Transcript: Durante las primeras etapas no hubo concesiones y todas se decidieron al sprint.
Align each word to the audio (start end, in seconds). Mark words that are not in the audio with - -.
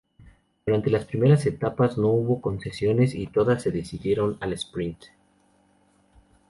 Durante 0.65 0.89
las 0.89 1.05
primeras 1.05 1.45
etapas 1.45 1.95
no 1.95 2.07
hubo 2.07 2.41
concesiones 2.41 3.13
y 3.13 3.27
todas 3.27 3.61
se 3.61 3.69
decidieron 3.69 4.35
al 4.39 4.51
sprint. 4.53 4.99